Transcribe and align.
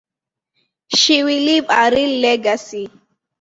She 0.95 1.21
will 1.23 1.29
leave 1.49 1.67
a 1.69 1.91
real 1.91 2.21
legacy. 2.21 2.89